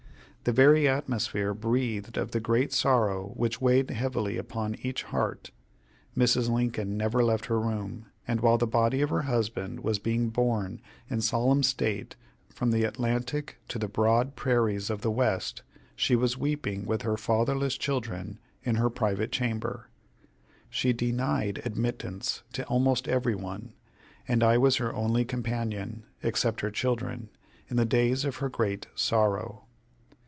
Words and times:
The 0.43 0.51
very 0.51 0.87
atmosphere 0.87 1.53
breathed 1.53 2.17
of 2.17 2.31
the 2.31 2.39
great 2.39 2.73
sorrow 2.73 3.31
which 3.35 3.61
weighed 3.61 3.91
heavily 3.91 4.37
upon 4.39 4.73
each 4.81 5.03
heart. 5.03 5.51
Mrs. 6.17 6.49
Lincoln 6.49 6.97
never 6.97 7.23
left 7.23 7.45
her 7.45 7.59
room, 7.59 8.07
and 8.27 8.41
while 8.41 8.57
the 8.57 8.65
body 8.65 9.03
of 9.03 9.11
her 9.11 9.21
husband 9.29 9.81
was 9.81 9.99
being 9.99 10.29
borne 10.29 10.81
in 11.11 11.21
solemn 11.21 11.61
state 11.61 12.15
from 12.49 12.71
the 12.71 12.85
Atlantic 12.85 13.59
to 13.67 13.77
the 13.77 13.87
broad 13.87 14.35
prairies 14.35 14.89
of 14.89 15.01
the 15.01 15.11
West, 15.11 15.61
she 15.95 16.15
was 16.15 16.39
weeping 16.39 16.87
with 16.87 17.03
her 17.03 17.17
fatherless 17.17 17.77
children 17.77 18.39
in 18.63 18.77
her 18.77 18.89
private 18.89 19.31
chamber. 19.31 19.89
She 20.71 20.91
denied 20.91 21.61
admittance 21.65 22.41
to 22.53 22.65
almost 22.65 23.07
every 23.07 23.35
one, 23.35 23.73
and 24.27 24.41
I 24.41 24.57
was 24.57 24.77
her 24.77 24.91
only 24.95 25.23
companion, 25.23 26.03
except 26.23 26.61
her 26.61 26.71
children, 26.71 27.29
in 27.67 27.77
the 27.77 27.85
days 27.85 28.25
of 28.25 28.37
her 28.37 28.49
great 28.49 28.87
sorrow. 28.95 29.65